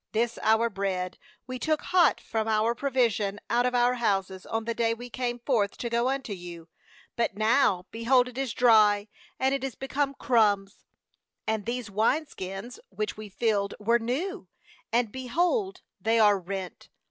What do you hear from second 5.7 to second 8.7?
to go unto you; but now, be hold, it is